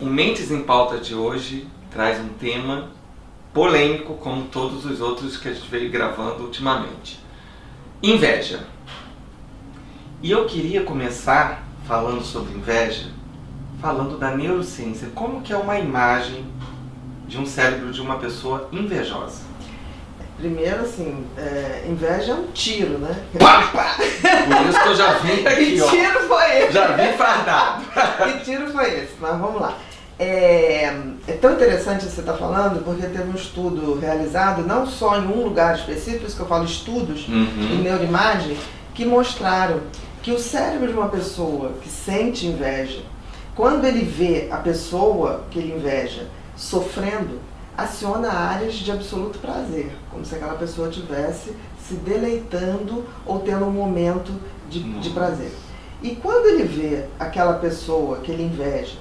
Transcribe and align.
O 0.00 0.06
Mentes 0.06 0.50
em 0.50 0.62
Pauta 0.62 0.96
de 0.96 1.14
hoje 1.14 1.68
traz 1.90 2.18
um 2.18 2.28
tema 2.30 2.88
polêmico, 3.52 4.14
como 4.14 4.44
todos 4.44 4.86
os 4.86 4.98
outros 4.98 5.36
que 5.36 5.46
a 5.46 5.52
gente 5.52 5.68
veio 5.68 5.90
gravando 5.90 6.44
ultimamente: 6.44 7.20
inveja. 8.02 8.60
E 10.22 10.30
eu 10.30 10.46
queria 10.46 10.84
começar 10.84 11.64
falando 11.86 12.22
sobre 12.22 12.54
inveja, 12.54 13.10
falando 13.78 14.16
da 14.16 14.34
neurociência, 14.34 15.10
como 15.14 15.42
que 15.42 15.52
é 15.52 15.56
uma 15.56 15.78
imagem 15.78 16.46
de 17.28 17.38
um 17.38 17.44
cérebro 17.44 17.92
de 17.92 18.00
uma 18.00 18.16
pessoa 18.16 18.70
invejosa. 18.72 19.50
Primeiro, 20.38 20.80
assim, 20.80 21.26
é, 21.36 21.84
inveja 21.86 22.32
é 22.32 22.34
um 22.34 22.46
tiro, 22.52 22.96
né? 22.96 23.22
Pá, 23.38 23.66
pá. 23.66 23.96
Por 23.98 24.70
isso 24.70 24.82
que 24.82 24.88
eu 24.88 24.96
já 24.96 25.12
vi 25.18 25.44
aqui, 25.46 25.72
que 25.74 25.82
ó. 25.82 25.90
tiro 25.90 26.20
foi 26.20 26.58
esse? 26.58 26.72
Já 26.72 26.86
vi 26.92 27.12
fardado. 27.18 27.84
que 28.38 28.40
tiro 28.44 28.72
foi 28.72 29.00
esse? 29.00 29.12
Mas 29.20 29.38
vamos 29.38 29.60
lá. 29.60 29.76
É, 30.22 30.84
é 31.26 31.32
tão 31.40 31.54
interessante 31.54 32.04
você 32.04 32.20
estar 32.20 32.34
falando, 32.34 32.84
porque 32.84 33.06
teve 33.06 33.30
um 33.30 33.34
estudo 33.34 33.98
realizado, 33.98 34.62
não 34.66 34.86
só 34.86 35.16
em 35.18 35.26
um 35.26 35.42
lugar 35.42 35.74
específico, 35.74 36.26
isso 36.26 36.36
que 36.36 36.42
eu 36.42 36.46
falo 36.46 36.66
estudos 36.66 37.24
em 37.26 37.32
Uhum. 37.32 37.82
neuroimagem, 37.82 38.54
que 38.92 39.06
mostraram 39.06 39.80
que 40.22 40.30
o 40.30 40.38
cérebro 40.38 40.88
de 40.88 40.92
uma 40.92 41.08
pessoa 41.08 41.72
que 41.80 41.88
sente 41.88 42.46
inveja, 42.46 43.00
quando 43.56 43.86
ele 43.86 44.04
vê 44.04 44.48
a 44.50 44.58
pessoa 44.58 45.44
que 45.50 45.58
ele 45.58 45.72
inveja 45.74 46.26
sofrendo, 46.54 47.40
aciona 47.74 48.30
áreas 48.30 48.74
de 48.74 48.92
absoluto 48.92 49.38
prazer, 49.38 49.90
como 50.10 50.22
se 50.26 50.34
aquela 50.34 50.52
pessoa 50.54 50.90
estivesse 50.90 51.54
se 51.88 51.94
deleitando 51.94 53.06
ou 53.24 53.38
tendo 53.40 53.64
um 53.64 53.70
momento 53.70 54.32
de, 54.68 54.82
de 55.00 55.08
prazer. 55.10 55.50
E 56.02 56.14
quando 56.14 56.44
ele 56.46 56.64
vê 56.64 57.04
aquela 57.18 57.54
pessoa 57.54 58.18
que 58.18 58.30
ele 58.30 58.42
inveja 58.42 58.96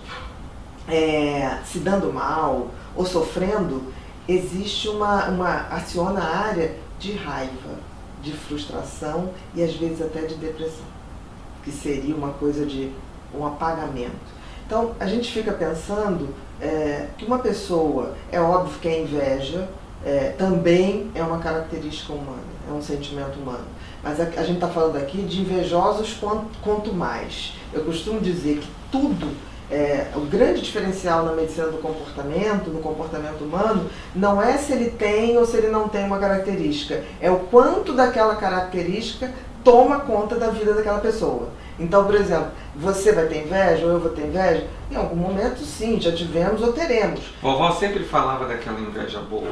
é, 0.89 1.59
se 1.65 1.79
dando 1.79 2.11
mal 2.11 2.67
ou 2.95 3.05
sofrendo, 3.05 3.83
existe 4.27 4.87
uma, 4.87 5.25
uma 5.29 5.67
aciona 5.69 6.21
a 6.21 6.37
área 6.47 6.75
de 6.99 7.13
raiva, 7.13 7.79
de 8.21 8.33
frustração 8.33 9.29
e 9.55 9.63
às 9.63 9.73
vezes 9.73 10.01
até 10.01 10.21
de 10.21 10.35
depressão, 10.35 10.85
que 11.63 11.71
seria 11.71 12.15
uma 12.15 12.33
coisa 12.33 12.65
de 12.65 12.91
um 13.33 13.45
apagamento. 13.45 14.39
Então 14.65 14.91
a 14.99 15.07
gente 15.07 15.31
fica 15.31 15.51
pensando 15.53 16.29
é, 16.61 17.07
que 17.17 17.25
uma 17.25 17.39
pessoa, 17.39 18.15
é 18.31 18.39
óbvio 18.39 18.79
que 18.79 18.87
a 18.87 18.99
inveja 18.99 19.69
é, 20.05 20.33
também 20.37 21.09
é 21.15 21.23
uma 21.23 21.39
característica 21.39 22.13
humana, 22.13 22.43
é 22.69 22.71
um 22.71 22.81
sentimento 22.81 23.39
humano. 23.39 23.65
Mas 24.03 24.19
a, 24.19 24.23
a 24.23 24.43
gente 24.43 24.55
está 24.55 24.67
falando 24.67 24.97
aqui 24.97 25.21
de 25.23 25.41
invejosos 25.41 26.13
quanto, 26.13 26.45
quanto 26.61 26.93
mais. 26.93 27.53
Eu 27.73 27.83
costumo 27.83 28.19
dizer 28.19 28.59
que 28.59 28.67
tudo 28.91 29.35
é, 29.71 30.07
o 30.15 30.21
grande 30.21 30.61
diferencial 30.61 31.23
na 31.23 31.33
medicina 31.33 31.67
do 31.67 31.77
comportamento, 31.77 32.69
no 32.69 32.79
comportamento 32.79 33.43
humano, 33.43 33.89
não 34.15 34.41
é 34.41 34.57
se 34.57 34.71
ele 34.73 34.89
tem 34.91 35.37
ou 35.37 35.45
se 35.45 35.57
ele 35.57 35.67
não 35.67 35.87
tem 35.87 36.03
uma 36.05 36.17
característica, 36.19 37.03
é 37.21 37.29
o 37.29 37.39
quanto 37.39 37.93
daquela 37.93 38.35
característica 38.35 39.31
toma 39.63 39.99
conta 39.99 40.35
da 40.35 40.47
vida 40.47 40.73
daquela 40.73 40.99
pessoa. 40.99 41.49
Então, 41.79 42.03
por 42.03 42.15
exemplo, 42.15 42.47
você 42.75 43.13
vai 43.13 43.25
ter 43.27 43.45
inveja 43.45 43.85
ou 43.85 43.91
eu 43.91 43.99
vou 43.99 44.09
ter 44.09 44.25
inveja? 44.25 44.65
Em 44.91 44.95
algum 44.95 45.15
momento, 45.15 45.59
sim, 45.59 45.99
já 45.99 46.11
tivemos 46.11 46.61
ou 46.61 46.73
teremos. 46.73 47.21
Vovó 47.41 47.71
sempre 47.71 48.03
falava 48.03 48.45
daquela 48.45 48.79
inveja 48.79 49.19
boa. 49.19 49.47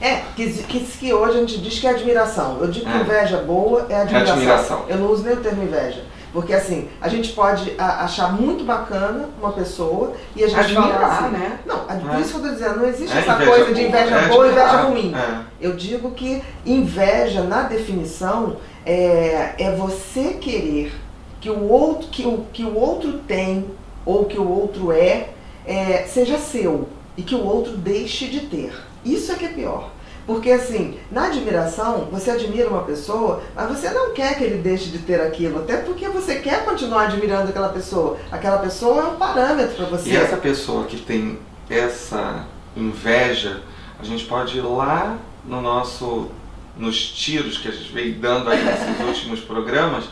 É, 0.00 0.22
que, 0.36 0.48
que, 0.62 0.78
que 0.80 1.12
hoje 1.12 1.36
a 1.36 1.40
gente 1.40 1.58
diz 1.58 1.80
que 1.80 1.86
é 1.88 1.90
admiração. 1.90 2.58
Eu 2.60 2.68
digo 2.68 2.86
que 2.86 2.96
É. 2.96 3.00
inveja 3.00 3.38
boa 3.38 3.86
é 3.88 4.02
admiração. 4.02 4.34
admiração. 4.34 4.84
Eu 4.88 4.98
não 4.98 5.10
uso 5.10 5.24
nem 5.24 5.34
o 5.34 5.40
termo 5.40 5.64
inveja. 5.64 6.04
Porque 6.38 6.54
assim, 6.54 6.88
a 7.00 7.08
gente 7.08 7.32
pode 7.32 7.72
a- 7.76 8.04
achar 8.04 8.32
muito 8.32 8.62
bacana 8.62 9.28
uma 9.42 9.50
pessoa 9.50 10.12
e 10.36 10.44
a 10.44 10.46
gente 10.48 10.72
fala 10.72 10.86
Admirar, 10.86 11.12
assim, 11.24 11.32
né? 11.32 11.58
Não, 11.66 11.74
a- 11.88 11.94
por 11.96 12.14
É. 12.14 12.20
isso 12.20 12.30
que 12.30 12.36
eu 12.36 12.42
tô 12.42 12.48
dizendo, 12.50 12.76
não 12.78 12.86
existe 12.86 13.16
É 13.16 13.20
essa 13.22 13.34
coisa 13.44 13.74
de 13.74 13.82
inveja 13.82 14.14
é 14.14 14.28
boa 14.28 14.46
e 14.46 14.50
inveja 14.50 14.66
admirar. 14.70 14.86
ruim. 14.88 15.14
É. 15.16 15.40
Eu 15.60 15.74
digo 15.74 16.12
que 16.12 16.40
inveja, 16.64 17.42
na 17.42 17.62
definição, 17.64 18.56
é, 18.86 19.54
é 19.58 19.74
você 19.76 20.34
querer 20.34 20.92
que 21.40 21.50
o 21.50 21.68
outro 21.68 22.06
que 22.08 22.24
o, 22.24 22.46
que 22.52 22.62
o 22.62 22.78
outro 22.78 23.14
tem 23.26 23.66
ou 24.06 24.24
que 24.26 24.38
o 24.38 24.48
outro 24.48 24.92
é, 24.92 25.30
é, 25.66 26.04
seja 26.06 26.38
seu 26.38 26.88
e 27.16 27.22
que 27.22 27.34
o 27.34 27.44
outro 27.44 27.76
deixe 27.76 28.28
de 28.28 28.42
ter. 28.42 28.72
Isso 29.04 29.32
é 29.32 29.34
que 29.34 29.44
é 29.44 29.48
pior. 29.48 29.90
Porque 30.28 30.50
assim, 30.50 30.98
na 31.10 31.28
admiração, 31.28 32.06
você 32.12 32.32
admira 32.32 32.68
uma 32.68 32.82
pessoa, 32.82 33.42
mas 33.56 33.66
você 33.70 33.88
não 33.88 34.12
quer 34.12 34.36
que 34.36 34.44
ele 34.44 34.58
deixe 34.58 34.90
de 34.90 34.98
ter 34.98 35.18
aquilo, 35.22 35.60
até 35.60 35.78
porque 35.78 36.06
você 36.06 36.34
quer 36.40 36.66
continuar 36.66 37.04
admirando 37.04 37.48
aquela 37.48 37.70
pessoa. 37.70 38.18
Aquela 38.30 38.58
pessoa 38.58 39.04
é 39.04 39.06
um 39.06 39.16
parâmetro 39.16 39.74
para 39.74 39.86
você. 39.86 40.10
E 40.10 40.16
essa 40.16 40.36
pessoa 40.36 40.84
que 40.84 40.98
tem 40.98 41.38
essa 41.70 42.44
inveja, 42.76 43.62
a 43.98 44.04
gente 44.04 44.26
pode 44.26 44.58
ir 44.58 44.60
lá 44.60 45.16
no 45.46 45.62
nosso, 45.62 46.30
nos 46.76 47.10
tiros 47.10 47.56
que 47.56 47.68
a 47.68 47.72
gente 47.72 47.90
veio 47.90 48.14
dando 48.16 48.50
aí 48.50 48.62
nesses 48.62 49.00
últimos 49.00 49.40
programas, 49.40 50.04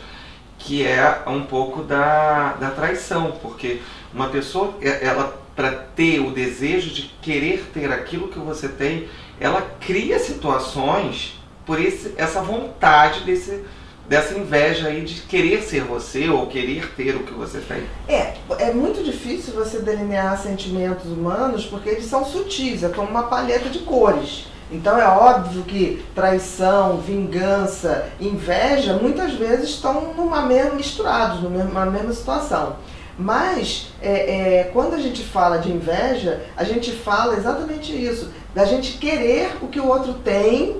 que 0.57 0.83
é 0.83 1.21
um 1.27 1.43
pouco 1.43 1.83
da, 1.83 2.53
da 2.53 2.71
traição, 2.71 3.33
porque 3.39 3.81
uma 4.11 4.29
pessoa, 4.29 4.73
ela 4.81 5.45
para 5.55 5.71
ter 5.71 6.19
o 6.19 6.29
desejo 6.29 6.91
de 6.91 7.11
querer 7.19 7.71
ter 7.73 7.91
aquilo 7.91 8.27
que 8.27 8.37
você 8.37 8.69
tem, 8.69 9.09
ela 9.39 9.61
cria 9.79 10.19
situações 10.19 11.39
por 11.65 11.79
esse, 11.79 12.13
essa 12.17 12.41
vontade 12.41 13.21
desse, 13.21 13.63
dessa 14.07 14.37
inveja 14.37 14.87
aí 14.87 15.03
de 15.03 15.21
querer 15.21 15.61
ser 15.61 15.83
você 15.83 16.29
ou 16.29 16.47
querer 16.47 16.93
ter 16.95 17.15
o 17.15 17.23
que 17.23 17.33
você 17.33 17.59
tem. 17.59 17.83
É, 18.07 18.33
é 18.59 18.73
muito 18.73 19.03
difícil 19.03 19.53
você 19.53 19.79
delinear 19.79 20.41
sentimentos 20.41 21.05
humanos 21.05 21.65
porque 21.65 21.89
eles 21.89 22.05
são 22.05 22.25
sutis, 22.25 22.83
é 22.83 22.89
como 22.89 23.09
uma 23.09 23.23
paleta 23.23 23.69
de 23.69 23.79
cores. 23.79 24.47
Então 24.69 24.99
é 24.99 25.07
óbvio 25.07 25.63
que 25.63 26.05
traição, 26.13 26.97
vingança, 26.97 28.09
inveja 28.19 28.93
muitas 28.93 29.33
vezes 29.33 29.69
estão 29.69 30.13
numa 30.13 30.41
mesma, 30.41 30.73
misturados, 30.73 31.41
numa 31.41 31.85
mesma 31.85 32.11
situação. 32.11 32.75
Mas 33.17 33.87
é, 34.01 34.59
é, 34.59 34.63
quando 34.65 34.93
a 34.93 34.99
gente 34.99 35.23
fala 35.23 35.57
de 35.57 35.71
inveja, 35.71 36.41
a 36.55 36.63
gente 36.63 36.91
fala 36.91 37.35
exatamente 37.35 37.91
isso, 37.91 38.29
da 38.57 38.65
gente 38.65 38.97
querer 38.97 39.55
o 39.61 39.67
que 39.67 39.79
o 39.79 39.87
outro 39.87 40.15
tem, 40.15 40.77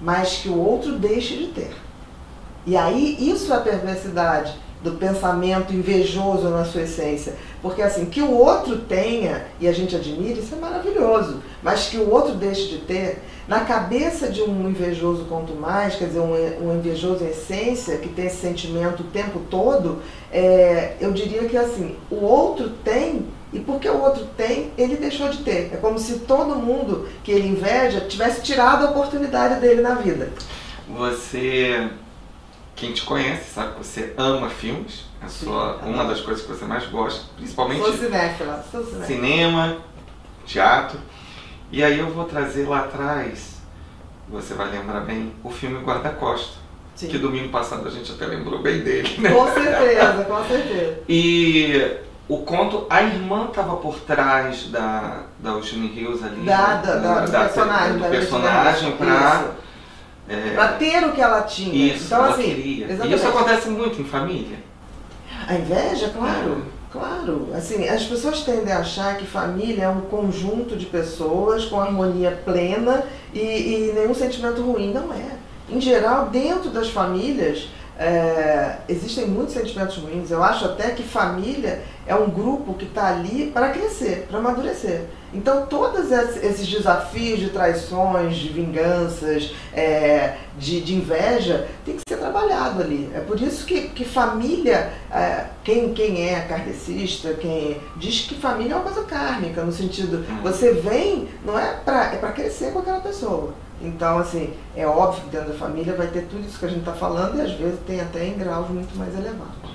mas 0.00 0.38
que 0.38 0.48
o 0.48 0.58
outro 0.58 0.92
deixe 0.92 1.36
de 1.36 1.48
ter. 1.48 1.76
E 2.64 2.78
aí 2.78 3.14
isso 3.20 3.52
é 3.52 3.56
a 3.56 3.60
perversidade 3.60 4.54
do 4.82 4.92
pensamento 4.92 5.74
invejoso 5.74 6.48
na 6.48 6.64
sua 6.64 6.80
essência. 6.80 7.34
Porque 7.60 7.82
assim, 7.82 8.06
que 8.06 8.22
o 8.22 8.32
outro 8.32 8.78
tenha 8.78 9.44
e 9.60 9.68
a 9.68 9.72
gente 9.72 9.94
admire, 9.94 10.40
isso 10.40 10.54
é 10.54 10.58
maravilhoso. 10.58 11.42
Mas 11.62 11.90
que 11.90 11.98
o 11.98 12.10
outro 12.10 12.36
deixe 12.36 12.68
de 12.68 12.78
ter, 12.78 13.22
na 13.46 13.60
cabeça 13.66 14.30
de 14.30 14.40
um 14.40 14.70
invejoso 14.70 15.26
quanto 15.26 15.52
mais, 15.52 15.96
quer 15.96 16.06
dizer, 16.06 16.20
um, 16.20 16.74
invejoso 16.74 17.22
em 17.22 17.28
essência, 17.28 17.98
que 17.98 18.08
tem 18.08 18.28
esse 18.28 18.40
sentimento 18.40 19.02
o 19.02 19.08
tempo 19.08 19.42
todo, 19.50 20.00
é, 20.32 20.96
eu 20.98 21.12
diria 21.12 21.46
que 21.46 21.56
assim, 21.58 21.96
o 22.10 22.24
outro 22.24 22.70
tem, 22.82 23.26
e 23.52 23.60
porque 23.60 23.88
o 23.88 24.00
outro 24.00 24.24
tem, 24.36 24.72
ele 24.78 24.96
deixou 24.96 25.28
de 25.28 25.38
ter. 25.38 25.70
É 25.74 25.76
como 25.76 25.98
se 25.98 26.20
todo 26.20 26.56
mundo 26.56 27.08
que 27.22 27.30
ele 27.30 27.48
inveja 27.48 28.00
tivesse 28.00 28.42
tirado 28.42 28.86
a 28.86 28.90
oportunidade 28.90 29.60
dele 29.60 29.82
na 29.82 29.94
vida. 29.94 30.30
Você, 30.88 31.88
quem 32.74 32.92
te 32.92 33.02
conhece, 33.02 33.50
sabe 33.54 33.72
que 33.74 33.78
você 33.86 34.14
ama 34.16 34.48
filmes. 34.48 35.04
É 35.22 35.28
Sim, 35.28 35.48
uma 35.84 36.04
das 36.04 36.20
coisas 36.20 36.44
que 36.44 36.50
você 36.50 36.64
mais 36.64 36.84
gosta, 36.86 37.26
principalmente 37.36 37.80
Sou 37.80 37.92
cinéfila, 37.92 38.64
sou 38.72 38.84
cinéfila. 38.84 39.06
cinema, 39.06 39.76
teatro. 40.44 40.98
E 41.70 41.82
aí 41.84 41.98
eu 41.98 42.10
vou 42.10 42.24
trazer 42.24 42.66
lá 42.68 42.80
atrás, 42.80 43.58
você 44.28 44.54
vai 44.54 44.70
lembrar 44.70 45.00
bem, 45.00 45.32
o 45.44 45.50
filme 45.50 45.78
Guarda-Costa. 45.84 46.60
Sim. 46.96 47.08
Que 47.08 47.18
domingo 47.18 47.48
passado 47.50 47.86
a 47.86 47.90
gente 47.90 48.12
até 48.12 48.26
lembrou 48.26 48.60
bem 48.60 48.80
dele, 48.80 49.16
né? 49.18 49.30
Com 49.30 49.46
certeza, 49.52 50.24
com 50.24 50.44
certeza. 50.44 50.98
E 51.08 51.96
o 52.28 52.38
conto, 52.38 52.86
a 52.88 53.02
irmã 53.02 53.46
estava 53.48 53.76
por 53.76 53.98
trás 54.00 54.68
da, 54.70 55.22
da 55.38 55.50
Eugene 55.50 55.88
Hills 55.88 56.24
ali. 56.24 56.42
Da, 56.42 56.76
né? 56.76 56.82
da, 56.84 56.94
da, 56.96 57.20
do 57.20 57.30
personagem. 57.30 57.92
do 57.94 57.98
da 57.98 58.08
personagem 58.08 58.90
Virginia. 58.92 58.96
pra, 58.96 59.44
Isso. 59.44 59.50
é, 60.28 60.54
Pra 60.54 60.68
ter 60.68 61.04
o 61.04 61.12
que 61.12 61.20
ela 61.20 61.42
tinha. 61.42 61.94
Isso, 61.94 62.06
então, 62.06 62.24
ela 62.24 62.34
assim, 62.34 62.42
queria. 62.42 62.86
E 62.86 63.14
isso 63.14 63.26
acontece 63.28 63.68
muito 63.68 64.00
em 64.00 64.04
família. 64.04 64.58
A 65.48 65.54
inveja, 65.54 66.10
claro, 66.16 66.64
claro. 66.90 67.48
Assim, 67.54 67.88
as 67.88 68.04
pessoas 68.04 68.42
tendem 68.42 68.72
a 68.72 68.78
achar 68.78 69.16
que 69.16 69.26
família 69.26 69.84
é 69.84 69.88
um 69.88 70.02
conjunto 70.02 70.76
de 70.76 70.86
pessoas 70.86 71.64
com 71.64 71.80
harmonia 71.80 72.40
plena 72.44 73.04
e, 73.34 73.40
e 73.40 73.92
nenhum 73.94 74.14
sentimento 74.14 74.62
ruim. 74.62 74.92
Não 74.92 75.12
é. 75.12 75.36
Em 75.68 75.80
geral, 75.80 76.26
dentro 76.26 76.70
das 76.70 76.88
famílias, 76.90 77.68
é, 77.98 78.78
existem 78.88 79.26
muitos 79.26 79.54
sentimentos 79.54 79.96
ruins. 79.96 80.30
Eu 80.30 80.42
acho 80.42 80.64
até 80.64 80.90
que 80.90 81.02
família 81.02 81.82
é 82.06 82.14
um 82.14 82.30
grupo 82.30 82.74
que 82.74 82.84
está 82.84 83.08
ali 83.08 83.50
para 83.52 83.70
crescer, 83.70 84.26
para 84.28 84.38
amadurecer. 84.38 85.02
Então, 85.34 85.64
todos 85.64 86.10
esses 86.12 86.66
desafios 86.68 87.40
de 87.40 87.48
traições, 87.48 88.36
de 88.36 88.48
vinganças, 88.48 89.54
é, 89.72 90.36
de, 90.58 90.82
de, 90.82 90.94
inveja, 90.94 91.68
tem 91.86 91.96
que 91.96 92.02
ser 92.06 92.18
trabalhado 92.18 92.82
ali. 92.82 93.10
É 93.14 93.20
por 93.20 93.40
isso 93.40 93.64
que, 93.64 93.88
que 93.88 94.04
família, 94.04 94.92
é, 95.10 95.46
quem, 95.64 95.94
quem 95.94 96.28
é 96.28 96.40
kardecista, 96.40 97.32
quem 97.34 97.80
diz 97.96 98.26
que 98.26 98.34
família 98.34 98.74
é 98.74 98.76
uma 98.76 98.84
coisa 98.84 99.04
kármica, 99.08 99.64
no 99.64 99.72
sentido, 99.72 100.18
hum. 100.18 100.42
você 100.42 100.72
vem, 100.72 101.28
não 101.44 101.58
é 101.58 101.76
para 101.82 102.12
é 102.12 102.32
crescer 102.32 102.72
com 102.72 102.80
aquela 102.80 103.00
pessoa. 103.00 103.54
Então, 103.82 104.18
assim, 104.18 104.54
é 104.76 104.86
óbvio 104.86 105.24
que 105.24 105.30
dentro 105.30 105.52
da 105.52 105.58
família 105.58 105.94
vai 105.94 106.06
ter 106.06 106.22
tudo 106.22 106.46
isso 106.46 106.58
que 106.58 106.66
a 106.66 106.68
gente 106.68 106.80
está 106.80 106.92
falando 106.92 107.36
e 107.38 107.40
às 107.40 107.52
vezes 107.52 107.80
tem 107.86 108.00
até 108.00 108.26
em 108.26 108.38
graus 108.38 108.68
muito 108.68 108.96
mais 108.96 109.12
elevados. 109.14 109.72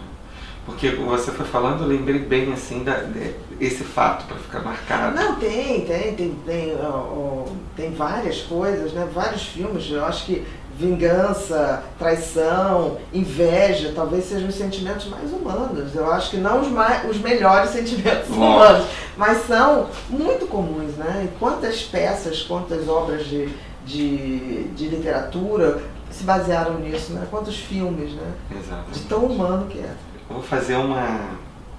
Porque 0.65 0.89
você 0.89 1.31
foi 1.31 1.45
falando, 1.45 1.83
eu 1.83 1.88
lembrei 1.88 2.19
bem 2.19 2.51
assim 2.51 2.83
da, 2.83 2.98
de, 2.98 3.33
esse 3.59 3.83
fato 3.83 4.25
para 4.25 4.38
ficar 4.38 4.59
marcado. 4.59 5.15
Não, 5.15 5.36
tem, 5.36 5.86
tem, 5.86 6.13
tem, 6.13 6.36
tem, 6.45 6.75
ó, 6.81 7.45
tem 7.75 7.94
várias 7.94 8.42
coisas, 8.42 8.92
né? 8.92 9.07
Vários 9.13 9.44
filmes, 9.44 9.89
eu 9.89 10.06
acho 10.06 10.25
que 10.25 10.45
vingança, 10.77 11.83
traição, 11.97 12.97
inveja, 13.12 13.94
talvez 13.95 14.25
sejam 14.25 14.47
os 14.47 14.56
sentimentos 14.56 15.07
mais 15.07 15.31
humanos. 15.31 15.95
Eu 15.95 16.12
acho 16.12 16.29
que 16.29 16.38
não 16.38 16.62
os, 16.62 16.68
mais, 16.68 17.09
os 17.09 17.18
melhores 17.18 17.71
sentimentos 17.74 18.29
Nossa. 18.29 18.39
humanos, 18.39 18.88
mas 19.18 19.45
são 19.47 19.89
muito 20.09 20.45
comuns, 20.47 20.95
né? 20.95 21.25
E 21.25 21.39
quantas 21.39 21.81
peças, 21.81 22.44
quantas 22.44 22.88
obras 22.88 23.25
de, 23.25 23.50
de, 23.85 24.65
de 24.75 24.88
literatura 24.88 25.81
se 26.12 26.24
basearam 26.24 26.79
nisso, 26.79 27.13
né? 27.13 27.27
Quantos 27.29 27.57
filmes, 27.57 28.12
né? 28.13 28.31
Exato. 28.51 28.91
De 28.91 29.00
tão 29.01 29.25
humano 29.25 29.65
que 29.68 29.79
é. 29.79 29.91
Eu 30.29 30.35
vou 30.35 30.44
fazer 30.44 30.75
uma 30.75 31.38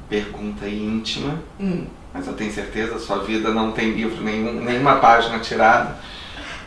pergunta 0.09 0.67
íntima, 0.67 1.39
hum. 1.61 1.87
mas 2.13 2.27
eu 2.27 2.33
tenho 2.33 2.51
certeza, 2.51 2.99
sua 2.99 3.19
vida 3.19 3.51
não 3.51 3.73
tem 3.73 3.93
livro 3.93 4.23
nenhum, 4.25 4.65
nenhuma 4.65 4.97
página 4.97 5.39
tirada. 5.39 5.97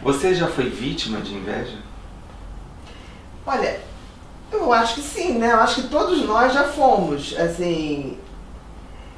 Você 0.01 0.33
já 0.33 0.48
foi 0.48 0.69
vítima 0.69 1.19
de 1.19 1.33
inveja? 1.33 1.78
Olha, 3.46 3.80
eu 4.52 4.72
acho 4.72 4.96
que 4.96 5.02
sim, 5.02 5.34
né? 5.34 5.52
Eu 5.52 5.60
acho 5.60 5.84
que 5.84 5.88
todos 5.90 6.26
nós 6.26 6.54
já 6.54 6.64
fomos, 6.66 7.36
assim. 7.38 8.18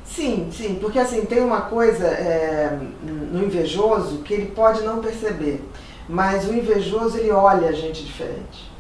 Sim, 0.06 0.50
sim, 0.52 0.78
porque 0.80 1.00
assim, 1.00 1.25
tem 1.25 1.42
uma 1.42 1.62
coisa 1.62 2.06
é, 2.06 2.78
no 3.04 3.44
invejoso 3.44 4.20
que 4.20 4.34
ele 4.34 4.46
pode 4.48 4.81
não 4.84 5.00
perceber, 5.00 5.68
mas 6.08 6.48
o 6.48 6.54
invejoso 6.54 7.18
ele 7.18 7.31
olha 7.31 7.70
a 7.70 7.72
gente 7.72 8.04
diferente. 8.04 8.72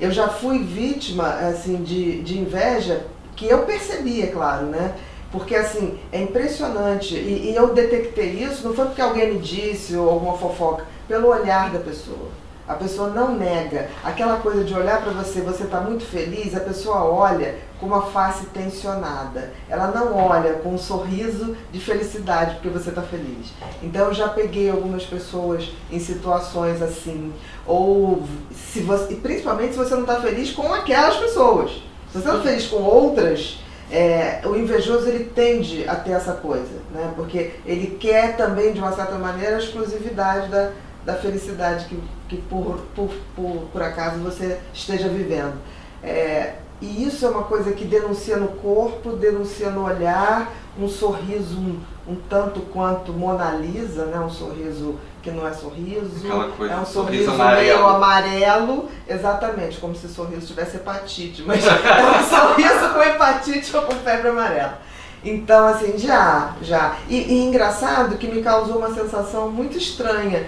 Eu 0.00 0.10
já 0.10 0.28
fui 0.28 0.58
vítima 0.64 1.28
assim 1.28 1.82
de, 1.84 2.22
de 2.22 2.38
inveja 2.38 3.06
que 3.36 3.46
eu 3.46 3.64
percebi, 3.64 4.22
é 4.22 4.26
claro, 4.28 4.66
né? 4.66 4.94
Porque 5.30 5.54
assim, 5.54 5.98
é 6.10 6.20
impressionante. 6.20 7.14
E, 7.14 7.50
e, 7.50 7.54
eu 7.54 7.72
detectei 7.72 8.42
isso, 8.42 8.66
não 8.66 8.74
foi 8.74 8.86
porque 8.86 9.00
alguém 9.00 9.34
me 9.34 9.38
disse 9.38 9.94
ou 9.94 10.10
alguma 10.10 10.36
fofoca, 10.36 10.84
pelo 11.06 11.28
olhar 11.28 11.70
da 11.70 11.78
pessoa. 11.78 12.28
A 12.68 12.74
pessoa 12.74 13.08
não 13.10 13.36
nega. 13.36 13.88
Aquela 14.04 14.38
coisa 14.38 14.62
de 14.64 14.72
olhar 14.74 15.02
para 15.02 15.12
você, 15.12 15.40
você 15.40 15.64
está 15.64 15.80
muito 15.80 16.04
feliz, 16.04 16.54
a 16.54 16.60
pessoa 16.60 17.04
olha 17.04 17.56
com 17.80 17.86
uma 17.86 18.02
face 18.02 18.46
tensionada. 18.46 19.52
Ela 19.68 19.88
não 19.88 20.16
olha 20.16 20.54
com 20.54 20.74
um 20.74 20.78
sorriso 20.78 21.56
de 21.72 21.80
felicidade 21.80 22.54
porque 22.54 22.68
você 22.68 22.90
está 22.90 23.02
feliz. 23.02 23.52
Então 23.82 24.06
eu 24.06 24.14
já 24.14 24.28
peguei 24.28 24.70
algumas 24.70 25.04
pessoas 25.04 25.72
em 25.90 25.98
situações 25.98 26.80
assim. 26.80 27.32
Ou 27.66 28.22
se 28.52 28.80
você, 28.80 29.14
principalmente 29.16 29.72
se 29.72 29.78
você 29.78 29.94
não 29.94 30.02
está 30.02 30.20
feliz 30.20 30.52
com 30.52 30.72
aquelas 30.72 31.16
pessoas. 31.16 31.70
Se 32.12 32.18
você 32.18 32.28
está 32.28 32.40
feliz 32.40 32.66
com 32.66 32.76
outras, 32.76 33.60
é, 33.90 34.40
o 34.44 34.56
invejoso 34.56 35.08
ele 35.08 35.24
tende 35.24 35.88
a 35.88 35.96
ter 35.96 36.12
essa 36.12 36.32
coisa, 36.34 36.80
né? 36.92 37.12
porque 37.16 37.52
ele 37.66 37.96
quer 37.98 38.36
também, 38.36 38.72
de 38.72 38.78
uma 38.78 38.92
certa 38.92 39.16
maneira, 39.16 39.56
a 39.56 39.58
exclusividade 39.58 40.48
da, 40.48 40.70
da 41.04 41.14
felicidade 41.14 41.86
que, 41.86 42.02
que 42.28 42.36
por, 42.42 42.78
por, 42.94 43.10
por, 43.34 43.68
por 43.72 43.82
acaso 43.82 44.18
você 44.20 44.58
esteja 44.72 45.08
vivendo. 45.08 45.54
É, 46.02 46.54
e 46.80 47.04
isso 47.04 47.26
é 47.26 47.28
uma 47.28 47.42
coisa 47.42 47.72
que 47.72 47.84
denuncia 47.84 48.36
no 48.36 48.48
corpo, 48.48 49.12
denuncia 49.12 49.70
no 49.70 49.84
olhar, 49.84 50.50
um 50.78 50.88
sorriso 50.88 51.58
um, 51.58 51.78
um 52.08 52.16
tanto 52.28 52.60
quanto 52.60 53.12
Mona 53.12 53.50
Lisa, 53.52 54.06
né? 54.06 54.18
um 54.18 54.30
sorriso 54.30 54.98
que 55.22 55.30
não 55.30 55.46
é 55.46 55.52
sorriso, 55.52 56.26
coisa, 56.56 56.72
é 56.72 56.76
um 56.78 56.86
sorriso, 56.86 57.24
sorriso 57.26 57.30
amarelo. 57.30 57.62
meio 57.62 57.86
amarelo, 57.86 58.88
exatamente, 59.06 59.78
como 59.78 59.94
se 59.94 60.06
o 60.06 60.08
sorriso 60.08 60.46
tivesse 60.46 60.76
hepatite, 60.76 61.42
mas 61.42 61.62
é 61.66 61.70
um 61.70 62.24
sorriso 62.24 62.94
com 62.94 63.02
hepatite 63.02 63.76
ou 63.76 63.82
com 63.82 63.94
febre 63.96 64.28
amarela. 64.28 64.80
Então, 65.22 65.66
assim, 65.66 65.98
já, 65.98 66.54
já. 66.62 66.96
E, 67.06 67.16
e 67.16 67.44
engraçado 67.44 68.16
que 68.16 68.26
me 68.26 68.42
causou 68.42 68.78
uma 68.78 68.94
sensação 68.94 69.50
muito 69.50 69.76
estranha. 69.76 70.46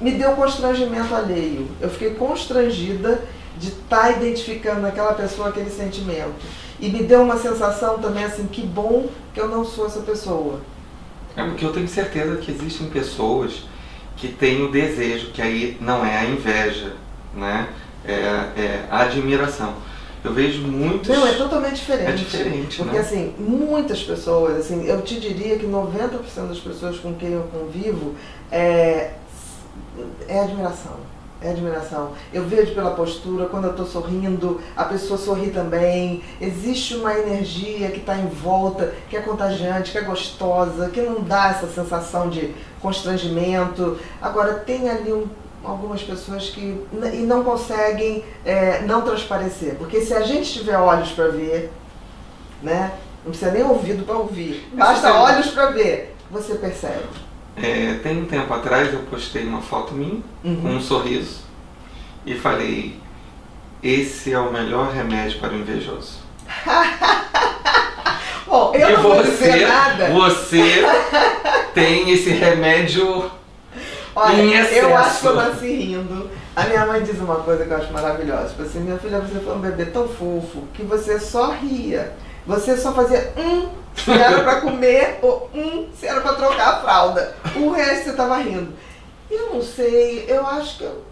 Me 0.00 0.12
deu 0.12 0.32
constrangimento 0.32 1.14
alheio. 1.14 1.68
Eu 1.80 1.90
fiquei 1.90 2.14
constrangida 2.14 3.20
de 3.58 3.68
estar 3.68 4.02
tá 4.02 4.10
identificando 4.10 4.80
naquela 4.80 5.14
pessoa 5.14 5.48
aquele 5.48 5.70
sentimento. 5.70 6.34
E 6.80 6.88
me 6.88 7.02
deu 7.02 7.22
uma 7.22 7.36
sensação 7.36 7.98
também 7.98 8.24
assim, 8.24 8.46
que 8.46 8.62
bom 8.62 9.08
que 9.34 9.40
eu 9.40 9.48
não 9.48 9.64
sou 9.64 9.86
essa 9.86 10.00
pessoa. 10.00 10.60
É 11.36 11.42
porque 11.42 11.64
eu 11.64 11.72
tenho 11.72 11.88
certeza 11.88 12.36
que 12.36 12.50
existem 12.50 12.88
pessoas 12.88 13.64
que 14.16 14.28
tem 14.28 14.62
o 14.64 14.70
desejo, 14.70 15.30
que 15.30 15.40
aí 15.40 15.76
não 15.80 16.04
é 16.04 16.18
a 16.18 16.24
inveja, 16.24 16.92
né? 17.34 17.68
É, 18.04 18.12
é 18.12 18.84
a 18.90 19.02
admiração. 19.02 19.74
Eu 20.24 20.32
vejo 20.32 20.62
muitos. 20.62 21.08
Não, 21.08 21.26
é 21.26 21.34
totalmente 21.34 21.76
diferente. 21.76 22.10
É 22.10 22.12
diferente, 22.12 22.76
Porque 22.78 22.96
né? 22.96 23.00
assim, 23.00 23.34
muitas 23.38 24.02
pessoas, 24.02 24.58
assim, 24.58 24.84
eu 24.86 25.00
te 25.02 25.20
diria 25.20 25.56
que 25.58 25.66
90% 25.66 26.48
das 26.48 26.58
pessoas 26.58 26.98
com 26.98 27.14
quem 27.14 27.32
eu 27.32 27.48
convivo 27.52 28.14
é, 28.50 29.12
é 30.28 30.40
admiração 30.40 30.98
é 31.40 31.50
admiração. 31.50 32.12
Eu 32.32 32.44
vejo 32.44 32.74
pela 32.74 32.90
postura, 32.92 33.46
quando 33.46 33.64
eu 33.64 33.70
estou 33.70 33.86
sorrindo, 33.86 34.60
a 34.76 34.84
pessoa 34.84 35.18
sorri 35.18 35.50
também. 35.50 36.22
Existe 36.40 36.96
uma 36.96 37.16
energia 37.16 37.90
que 37.90 38.00
está 38.00 38.16
em 38.16 38.26
volta, 38.26 38.92
que 39.08 39.16
é 39.16 39.20
contagiante, 39.20 39.92
que 39.92 39.98
é 39.98 40.02
gostosa, 40.02 40.88
que 40.88 41.00
não 41.00 41.22
dá 41.22 41.50
essa 41.50 41.68
sensação 41.68 42.28
de 42.28 42.54
constrangimento. 42.80 43.98
Agora, 44.20 44.54
tem 44.54 44.90
ali 44.90 45.12
um, 45.12 45.26
algumas 45.64 46.02
pessoas 46.02 46.50
que 46.50 46.84
e 47.12 47.18
não 47.18 47.44
conseguem 47.44 48.24
é, 48.44 48.82
não 48.82 49.02
transparecer. 49.02 49.76
Porque 49.76 50.00
se 50.00 50.14
a 50.14 50.22
gente 50.22 50.52
tiver 50.52 50.76
olhos 50.76 51.12
para 51.12 51.28
ver, 51.28 51.70
né? 52.62 52.92
não 53.24 53.30
precisa 53.30 53.50
nem 53.50 53.62
ouvido 53.62 54.04
para 54.04 54.16
ouvir, 54.16 54.68
basta 54.72 55.12
olhos 55.12 55.48
para 55.48 55.66
ver, 55.66 56.16
você 56.30 56.54
percebe. 56.54 57.27
É, 57.62 57.98
tem 58.02 58.22
um 58.22 58.24
tempo 58.24 58.52
atrás 58.52 58.92
eu 58.92 59.00
postei 59.00 59.44
uma 59.44 59.60
foto 59.60 59.94
minha 59.94 60.22
uhum. 60.44 60.60
com 60.62 60.68
um 60.68 60.80
sorriso 60.80 61.40
e 62.24 62.34
falei: 62.34 62.96
esse 63.82 64.32
é 64.32 64.38
o 64.38 64.52
melhor 64.52 64.92
remédio 64.92 65.38
para 65.40 65.52
o 65.52 65.56
invejoso. 65.56 66.18
Bom, 68.46 68.72
eu 68.74 68.88
e 68.88 68.92
não 68.92 69.02
você, 69.02 69.08
vou 69.08 69.22
dizer 69.22 69.68
nada. 69.68 70.08
Você 70.10 70.82
tem 71.74 72.10
esse 72.10 72.30
remédio 72.30 73.30
Olha, 74.16 74.42
em 74.42 74.54
excesso. 74.54 74.86
eu 74.86 74.96
acho 74.96 75.20
que 75.20 75.26
eu 75.26 75.34
nasci 75.34 75.72
rindo. 75.72 76.30
A 76.56 76.64
minha 76.64 76.86
mãe 76.86 77.02
diz 77.02 77.18
uma 77.20 77.36
coisa 77.36 77.64
que 77.64 77.70
eu 77.70 77.76
acho 77.76 77.92
maravilhosa. 77.92 78.48
Tipo 78.48 78.62
assim, 78.62 78.80
minha 78.80 78.98
filha, 78.98 79.20
você 79.20 79.38
foi 79.38 79.54
um 79.54 79.60
bebê 79.60 79.84
tão 79.86 80.08
fofo 80.08 80.64
que 80.74 80.82
você 80.82 81.20
só 81.20 81.52
ria. 81.52 82.14
Você 82.46 82.76
só 82.76 82.92
fazia 82.92 83.32
um 83.36 83.68
se 83.94 84.10
era 84.10 84.42
para 84.42 84.60
comer 84.60 85.18
ou 85.22 85.50
um 85.54 85.88
se 85.92 86.06
era 86.06 86.20
para 86.20 86.34
trocar 86.34 86.74
a 86.74 86.80
fralda. 86.80 87.36
O 87.56 87.70
resto 87.70 88.04
você 88.04 88.12
tava 88.12 88.36
rindo. 88.38 88.72
Eu 89.30 89.54
não 89.54 89.62
sei, 89.62 90.24
eu 90.26 90.46
acho 90.46 90.78
que 90.78 90.84
eu, 90.84 91.02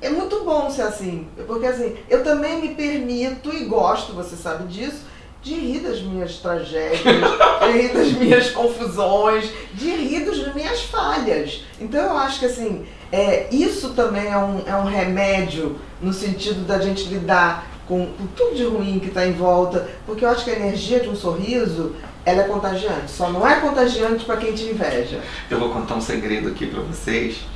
é 0.00 0.10
muito 0.10 0.44
bom 0.44 0.70
ser 0.70 0.82
assim. 0.82 1.26
Porque 1.46 1.66
assim, 1.66 1.96
eu 2.08 2.22
também 2.22 2.60
me 2.60 2.74
permito 2.74 3.52
e 3.52 3.64
gosto, 3.64 4.12
você 4.12 4.36
sabe 4.36 4.64
disso, 4.68 5.04
de 5.42 5.54
rir 5.54 5.80
das 5.80 6.00
minhas 6.00 6.38
tragédias, 6.38 7.02
de 7.02 7.72
rir 7.72 7.92
das 7.92 8.12
minhas 8.12 8.50
confusões, 8.50 9.50
de 9.74 9.90
rir 9.90 10.24
das 10.24 10.54
minhas 10.54 10.82
falhas. 10.82 11.64
Então 11.80 12.02
eu 12.02 12.16
acho 12.16 12.40
que 12.40 12.46
assim, 12.46 12.84
é, 13.12 13.48
isso 13.52 13.90
também 13.90 14.26
é 14.26 14.36
um, 14.36 14.62
é 14.66 14.74
um 14.74 14.84
remédio 14.84 15.78
no 16.00 16.12
sentido 16.12 16.66
da 16.66 16.80
gente 16.80 17.04
lidar 17.04 17.66
com, 17.86 18.06
com 18.06 18.26
tudo 18.34 18.54
de 18.54 18.64
ruim 18.64 18.98
que 18.98 19.08
está 19.08 19.26
em 19.26 19.32
volta, 19.32 19.88
porque 20.04 20.24
eu 20.24 20.28
acho 20.28 20.44
que 20.44 20.50
a 20.50 20.56
energia 20.56 21.00
de 21.00 21.08
um 21.08 21.14
sorriso 21.14 21.94
ela 22.24 22.42
é 22.42 22.48
contagiante. 22.48 23.10
Só 23.10 23.30
não 23.30 23.46
é 23.46 23.60
contagiante 23.60 24.24
para 24.24 24.36
quem 24.36 24.52
te 24.52 24.64
inveja. 24.64 25.20
Eu 25.48 25.60
vou 25.60 25.70
contar 25.70 25.94
um 25.94 26.00
segredo 26.00 26.48
aqui 26.48 26.66
para 26.66 26.80
vocês. 26.82 27.46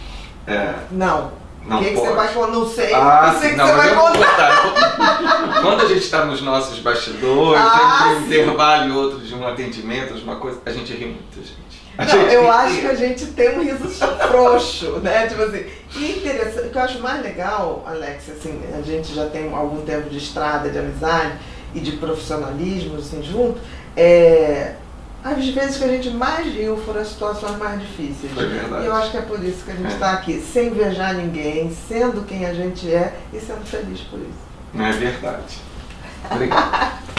É... 0.47 0.75
Não. 0.93 1.33
Não 1.67 1.79
o 1.79 1.85
que, 1.85 1.91
que, 1.91 1.97
você 1.97 2.13
vai 2.13 2.29
falar? 2.29 2.47
Não 2.49 2.69
sei. 2.69 2.95
Ah, 2.95 3.33
não 3.33 3.41
sei 3.41 3.55
não, 3.55 3.67
que 3.67 3.73
você 3.73 3.77
vai 3.77 3.95
contar. 3.95 5.61
Quando 5.61 5.83
a 5.83 5.89
gente 5.89 6.01
está 6.01 6.25
nos 6.25 6.41
nossos 6.41 6.79
bastidores, 6.79 7.63
ah, 7.63 8.15
entre 8.17 8.17
um 8.17 8.27
intervalo 8.27 8.89
e 8.89 8.93
outro 8.93 9.19
de 9.21 9.35
um 9.35 9.47
atendimento, 9.47 10.15
de 10.15 10.25
uma 10.25 10.37
coisa, 10.37 10.61
a 10.65 10.71
gente 10.71 10.93
ri 10.93 11.07
muito, 11.07 11.37
gente. 11.37 11.61
A 11.99 12.05
Não, 12.05 12.13
gente 12.13 12.35
eu 12.35 12.51
acho 12.51 12.81
que 12.81 12.87
a 12.87 12.95
gente 12.95 13.27
tem 13.27 13.59
um 13.59 13.63
riso 13.63 13.89
frouxo, 14.29 15.01
né? 15.01 15.27
Tipo 15.27 15.43
assim, 15.43 15.67
e 15.97 16.13
interessante, 16.19 16.69
o 16.69 16.71
que 16.71 16.79
eu 16.79 16.83
acho 16.83 16.99
mais 17.01 17.23
legal, 17.23 17.85
Alex, 17.87 18.31
assim, 18.31 18.59
a 18.77 18.81
gente 18.81 19.15
já 19.15 19.27
tem 19.27 19.53
algum 19.53 19.83
tempo 19.83 20.09
de 20.09 20.17
estrada, 20.17 20.71
de 20.71 20.79
amizade 20.79 21.35
e 21.75 21.81
de 21.81 21.93
profissionalismo, 21.93 22.97
assim, 22.97 23.23
junto, 23.23 23.61
é. 23.95 24.77
As 25.23 25.47
vezes 25.49 25.77
que 25.77 25.85
a 25.85 25.89
gente 25.89 26.11
mais 26.11 26.47
riu 26.47 26.77
foram 26.79 27.01
as 27.03 27.09
situações 27.09 27.59
mais 27.59 27.81
difíceis. 27.81 28.33
Foi 28.33 28.47
verdade. 28.47 28.85
E 28.85 28.87
eu 28.87 28.95
acho 28.95 29.11
que 29.11 29.17
é 29.19 29.23
por 29.23 29.45
isso 29.45 29.65
que 29.65 29.71
a 29.71 29.75
gente 29.75 29.91
É. 29.91 29.95
está 29.95 30.13
aqui, 30.13 30.41
sem 30.41 30.69
invejar 30.69 31.15
ninguém, 31.15 31.71
sendo 31.89 32.23
quem 32.27 32.47
a 32.47 32.55
gente 32.55 32.91
é 32.93 33.15
e 33.33 33.39
sendo 33.39 33.65
feliz 33.67 34.01
por 34.03 34.19
isso. 34.19 34.31
Não 34.73 34.87
é 34.87 34.93
verdade. 34.93 35.59
Obrigado. 36.31 37.01